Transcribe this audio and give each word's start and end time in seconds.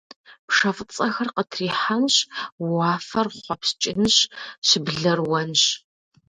Пшэ 0.47 0.69
фӏыцӏэхэр 0.75 1.29
къытрихьэнщ, 1.35 2.15
уафэр 2.71 3.27
хъуэпскӏынщ, 3.37 4.15
щыблэр 4.67 5.19
уэнщ. 5.29 5.63